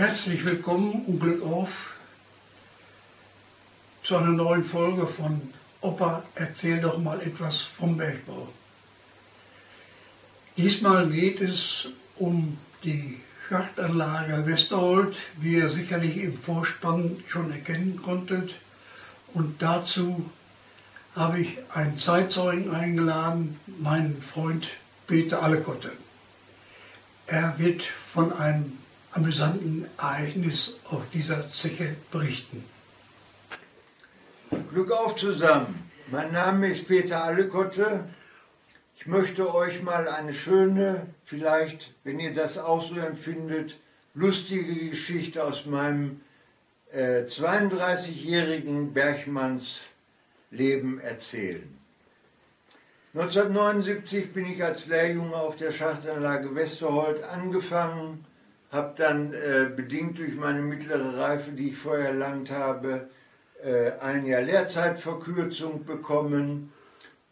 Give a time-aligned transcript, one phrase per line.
[0.00, 1.92] Herzlich willkommen und Glück auf
[4.02, 5.52] zu einer neuen Folge von
[5.82, 8.48] Opa, erzähl doch mal etwas vom Bergbau.
[10.56, 18.54] Diesmal geht es um die Schachtanlage Westerhold, wie ihr sicherlich im Vorspann schon erkennen konntet.
[19.34, 20.30] Und dazu
[21.14, 24.66] habe ich einen Zeitzeugen eingeladen, meinen Freund
[25.06, 25.92] Peter Allekotte.
[27.26, 28.78] Er wird von einem
[29.12, 32.64] amüsanten Ereignis auf dieser Zeche berichten.
[34.70, 35.90] Glück auf zusammen.
[36.10, 38.04] Mein Name ist Peter Allekotte.
[38.96, 43.78] Ich möchte euch mal eine schöne, vielleicht, wenn ihr das auch so empfindet,
[44.14, 46.20] lustige Geschichte aus meinem
[46.92, 51.76] äh, 32-jährigen Bergmannsleben erzählen.
[53.14, 58.24] 1979 bin ich als Lehrjunge auf der Schachtanlage Westerhold angefangen,
[58.70, 63.08] habe dann äh, bedingt durch meine mittlere Reife, die ich vorher erlangt habe,
[63.62, 66.72] äh, ein Jahr Lehrzeitverkürzung bekommen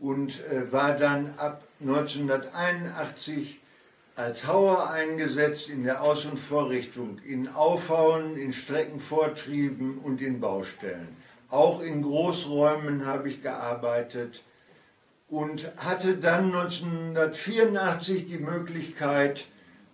[0.00, 3.60] und äh, war dann ab 1981
[4.16, 11.16] als Hauer eingesetzt in der Aus- und Vorrichtung, in Aufhauen, in Streckenvortrieben und in Baustellen.
[11.50, 14.42] Auch in Großräumen habe ich gearbeitet
[15.28, 19.46] und hatte dann 1984 die Möglichkeit,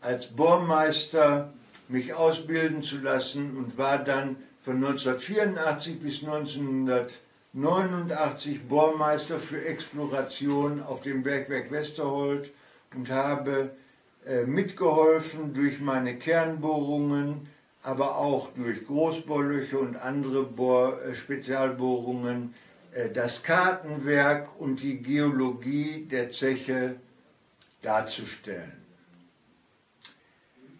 [0.00, 1.52] als Bohrmeister
[1.88, 11.00] mich ausbilden zu lassen und war dann von 1984 bis 1989 Bohrmeister für Exploration auf
[11.00, 12.50] dem Bergwerk Westerhold
[12.94, 13.70] und habe
[14.26, 17.48] äh, mitgeholfen durch meine Kernbohrungen,
[17.82, 22.52] aber auch durch Großbohrlöcher und andere Bohr, äh, Spezialbohrungen
[22.92, 26.96] äh, das Kartenwerk und die Geologie der Zeche
[27.80, 28.77] darzustellen.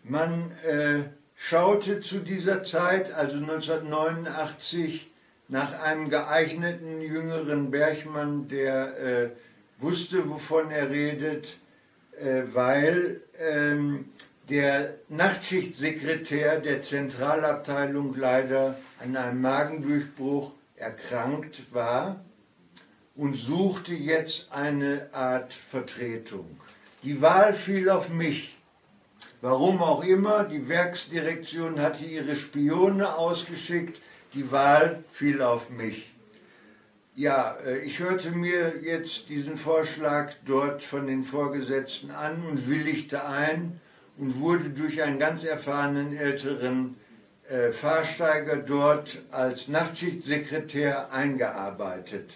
[0.09, 1.01] Man äh,
[1.37, 5.11] schaute zu dieser Zeit, also 1989,
[5.49, 9.31] nach einem geeigneten jüngeren Bergmann, der äh,
[9.79, 11.59] wusste, wovon er redet,
[12.19, 14.07] äh, weil ähm,
[14.49, 22.25] der Nachtschichtsekretär der Zentralabteilung leider an einem Magendurchbruch erkrankt war
[23.15, 26.61] und suchte jetzt eine Art Vertretung.
[27.03, 28.58] Die Wahl fiel auf mich.
[29.41, 34.03] Warum auch immer, die Werksdirektion hatte ihre Spione ausgeschickt,
[34.35, 36.13] die Wahl fiel auf mich.
[37.15, 43.27] Ja, äh, ich hörte mir jetzt diesen Vorschlag dort von den Vorgesetzten an und willigte
[43.27, 43.81] ein
[44.17, 46.97] und wurde durch einen ganz erfahrenen älteren
[47.49, 52.33] äh, Fahrsteiger dort als Nachtschichtsekretär eingearbeitet.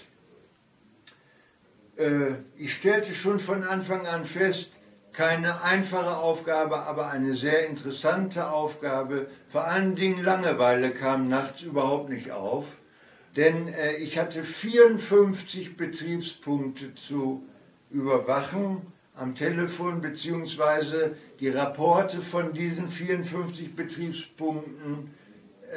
[1.96, 4.70] Äh, ich stellte schon von Anfang an fest,
[5.12, 9.26] keine einfache Aufgabe, aber eine sehr interessante Aufgabe.
[9.48, 12.64] Vor allen Dingen Langeweile kam nachts überhaupt nicht auf,
[13.36, 17.46] denn äh, ich hatte 54 Betriebspunkte zu
[17.90, 25.10] überwachen am Telefon, beziehungsweise die Rapporte von diesen 54 Betriebspunkten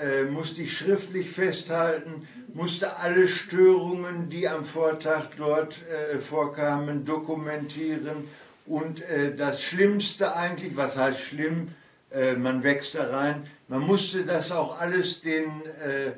[0.01, 8.29] äh, musste ich schriftlich festhalten, musste alle Störungen, die am Vortag dort äh, vorkamen, dokumentieren
[8.65, 11.75] und äh, das Schlimmste eigentlich, was heißt schlimm,
[12.11, 16.13] äh, man wächst da rein, man musste das auch alles den äh,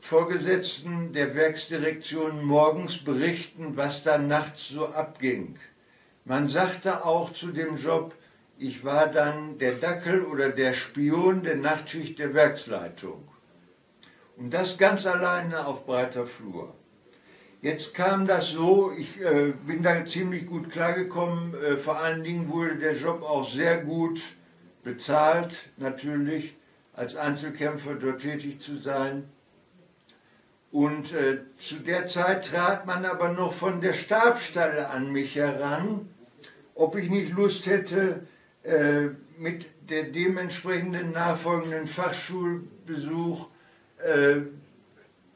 [0.00, 5.56] Vorgesetzten der Werksdirektion morgens berichten, was da nachts so abging.
[6.24, 8.14] Man sagte auch zu dem Job,
[8.58, 13.28] ich war dann der Dackel oder der Spion der Nachtschicht der Werksleitung.
[14.36, 16.74] Und das ganz alleine auf breiter Flur.
[17.62, 21.54] Jetzt kam das so, ich äh, bin da ziemlich gut klargekommen.
[21.54, 24.20] Äh, vor allen Dingen wurde der Job auch sehr gut
[24.82, 26.56] bezahlt, natürlich,
[26.92, 29.30] als Einzelkämpfer dort tätig zu sein.
[30.72, 36.08] Und äh, zu der Zeit trat man aber noch von der Stabsstalle an mich heran,
[36.74, 38.26] ob ich nicht Lust hätte,
[38.64, 43.50] äh, mit der dementsprechenden nachfolgenden Fachschulbesuch
[43.98, 44.40] äh,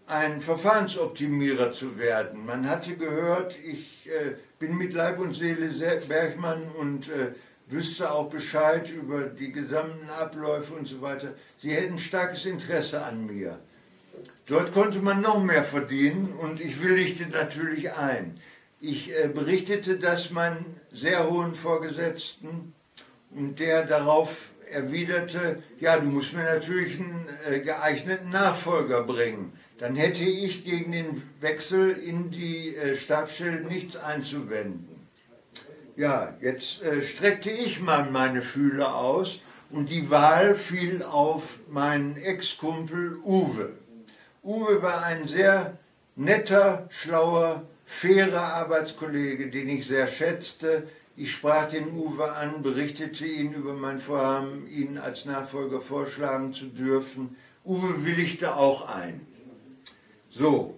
[0.07, 2.47] ein Verfahrensoptimierer zu werden.
[2.47, 5.69] Man hatte gehört, ich äh, bin mit Leib und Seele
[6.09, 7.33] Bergmann und äh,
[7.67, 11.35] wüsste auch Bescheid über die gesamten Abläufe und so weiter.
[11.59, 13.59] Sie hätten starkes Interesse an mir.
[14.47, 18.41] Dort konnte man noch mehr verdienen und ich willigte natürlich ein.
[18.81, 22.75] Ich äh, berichtete das meinen sehr hohen Vorgesetzten
[23.33, 29.95] und der darauf erwiderte, ja, du musst mir natürlich einen äh, geeigneten Nachfolger bringen dann
[29.95, 34.89] hätte ich gegen den Wechsel in die äh, Stabsstelle nichts einzuwenden.
[35.97, 39.41] Ja, jetzt äh, streckte ich mal meine Fühler aus
[39.71, 43.73] und die Wahl fiel auf meinen Ex-Kumpel Uwe.
[44.43, 45.79] Uwe war ein sehr
[46.15, 50.89] netter, schlauer, fairer Arbeitskollege, den ich sehr schätzte.
[51.17, 56.67] Ich sprach den Uwe an, berichtete ihn über mein Vorhaben, ihn als Nachfolger vorschlagen zu
[56.67, 57.37] dürfen.
[57.65, 59.27] Uwe willigte auch ein.
[60.39, 60.75] So,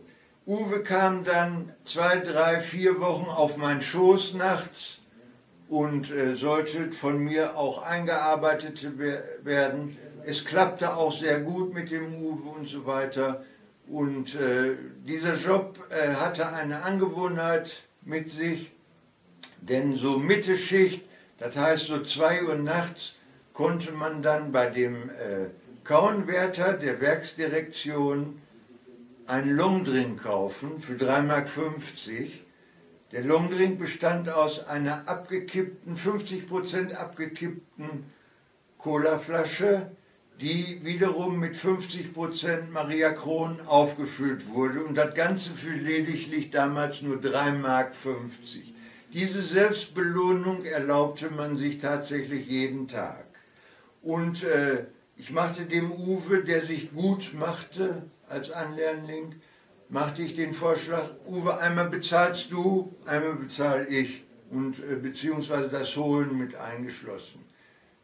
[0.47, 5.01] Uwe kam dann zwei, drei, vier Wochen auf meinen Schoß nachts
[5.69, 8.87] und äh, sollte von mir auch eingearbeitet
[9.43, 9.99] werden.
[10.25, 13.45] Es klappte auch sehr gut mit dem Uwe und so weiter.
[13.89, 18.71] Und äh, dieser Job äh, hatte eine Angewohnheit mit sich,
[19.61, 21.05] denn so Mitteschicht,
[21.41, 23.17] das heißt so 2 Uhr nachts,
[23.55, 25.49] konnte man dann bei dem äh,
[25.83, 28.41] Kauenwärter der Werksdirektion
[29.29, 31.45] einen Longdrink kaufen für 3,50 Mark.
[33.13, 38.05] Der Longdrink bestand aus einer abgekippten, 50% abgekippten
[38.77, 39.91] Colaflasche,
[40.41, 47.17] die wiederum mit 50% Maria Kron aufgefüllt wurde und das Ganze für lediglich damals nur
[47.17, 47.93] 3,50 Mark.
[49.13, 53.25] Diese Selbstbelohnung erlaubte man sich tatsächlich jeden Tag.
[54.03, 54.85] Und äh,
[55.19, 59.35] ich machte dem Uwe, der sich gut machte als Anlernling,
[59.89, 65.97] machte ich den Vorschlag, Uwe, einmal bezahlst du, einmal bezahle ich und äh, beziehungsweise das
[65.97, 67.45] Holen mit eingeschlossen.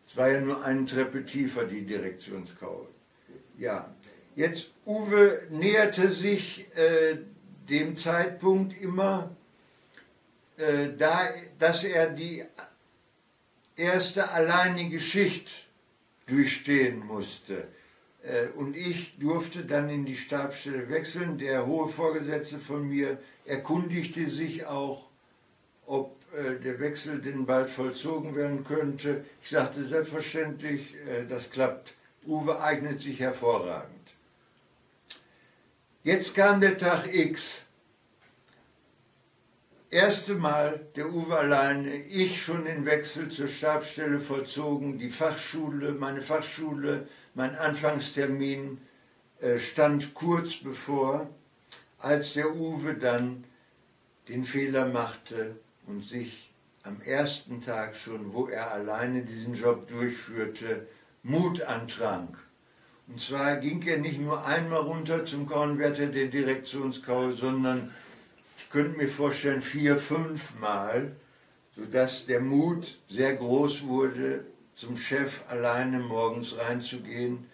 [0.08, 2.88] Es war ja nur eine Treppe tiefer, die Direktionskaue.
[3.58, 3.94] Ja,
[4.34, 7.18] jetzt Uwe näherte sich äh,
[7.68, 9.34] dem Zeitpunkt immer,
[10.56, 11.28] äh, da,
[11.58, 12.44] dass er die
[13.76, 15.64] erste alleinige Schicht
[16.26, 17.68] durchstehen musste.
[18.22, 21.38] Äh, und ich durfte dann in die Stabsstelle wechseln.
[21.38, 25.08] Der hohe Vorgesetzte von mir erkundigte sich auch,
[25.86, 29.24] ob äh, der Wechsel denn bald vollzogen werden könnte.
[29.42, 31.94] Ich sagte selbstverständlich, äh, das klappt.
[32.26, 33.90] Uwe eignet sich hervorragend.
[36.02, 37.63] Jetzt kam der Tag X.
[39.94, 46.20] Erste Mal der Uwe alleine, ich schon den Wechsel zur Stabsstelle vollzogen, die Fachschule, meine
[46.20, 48.80] Fachschule, mein Anfangstermin
[49.40, 51.28] äh, stand kurz bevor,
[52.00, 53.44] als der Uwe dann
[54.28, 56.52] den Fehler machte und sich
[56.82, 60.88] am ersten Tag schon, wo er alleine diesen Job durchführte,
[61.22, 62.36] Mut antrank.
[63.06, 67.92] Und zwar ging er nicht nur einmal runter zum Kornwärter der Direktionskau, sondern
[68.64, 71.14] ich könnte mir vorstellen vier, fünf Mal,
[71.76, 77.46] sodass der Mut sehr groß wurde, zum Chef alleine morgens reinzugehen.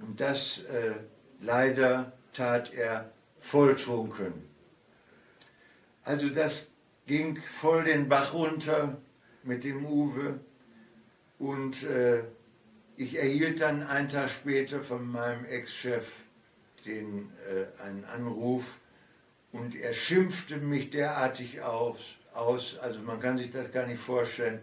[0.00, 0.94] Und das äh,
[1.40, 4.32] leider tat er volltrunken.
[6.02, 6.66] Also das
[7.06, 8.96] ging voll den Bach runter
[9.42, 10.40] mit dem Uwe
[11.38, 12.24] und äh,
[12.96, 16.10] ich erhielt dann einen Tag später von meinem Ex-Chef
[16.86, 18.78] den, äh, einen Anruf
[19.54, 21.98] und er schimpfte mich derartig aus,
[22.34, 24.58] aus, also man kann sich das gar nicht vorstellen.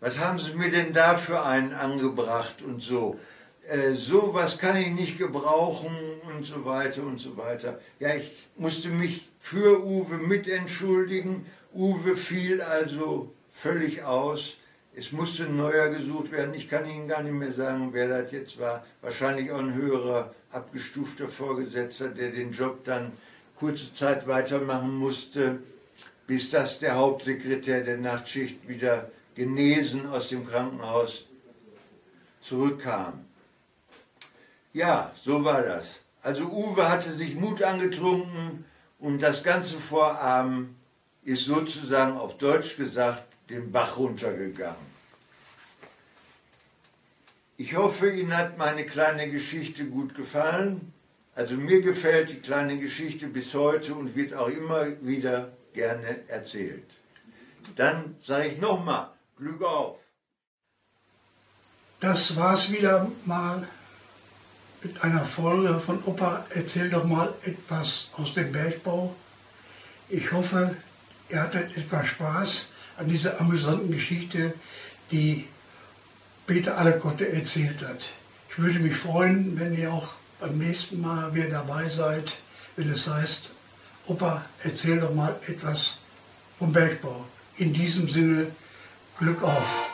[0.00, 3.18] Was haben Sie mir denn da für einen angebracht und so?
[3.66, 5.96] Äh, sowas kann ich nicht gebrauchen
[6.28, 7.80] und so weiter und so weiter.
[7.98, 14.56] Ja, ich musste mich für Uwe mitentschuldigen Uwe fiel also völlig aus.
[14.94, 16.54] Es musste ein neuer gesucht werden.
[16.54, 18.84] Ich kann Ihnen gar nicht mehr sagen, wer das jetzt war.
[19.00, 23.12] Wahrscheinlich auch ein höherer, abgestufter Vorgesetzter, der den Job dann
[23.58, 25.60] kurze Zeit weitermachen musste,
[26.26, 31.24] bis das der Hauptsekretär der Nachtschicht wieder genesen aus dem Krankenhaus
[32.40, 33.24] zurückkam.
[34.72, 35.98] Ja, so war das.
[36.22, 38.64] Also Uwe hatte sich Mut angetrunken
[38.98, 40.74] und das ganze Vorabend
[41.24, 44.96] ist sozusagen auf Deutsch gesagt den Bach runtergegangen.
[47.56, 50.92] Ich hoffe, Ihnen hat meine kleine Geschichte gut gefallen.
[51.36, 56.90] Also mir gefällt die kleine Geschichte bis heute und wird auch immer wieder gerne erzählt.
[57.76, 59.98] Dann sage ich nochmal, Glück auf.
[62.00, 63.68] Das war's wieder mal
[64.82, 69.14] mit einer Folge von Opa Erzähl doch mal etwas aus dem Bergbau.
[70.08, 70.74] Ich hoffe,
[71.28, 74.54] Ihr hattet etwas Spaß an dieser amüsanten Geschichte,
[75.10, 75.48] die
[76.46, 78.10] Peter Allekotte erzählt hat.
[78.48, 82.36] Ich würde mich freuen, wenn ihr auch beim nächsten Mal wieder dabei seid,
[82.76, 83.50] wenn es heißt,
[84.06, 85.94] Opa, erzähl doch mal etwas
[86.58, 87.24] vom Bergbau.
[87.56, 88.52] In diesem Sinne,
[89.18, 89.85] Glück auf!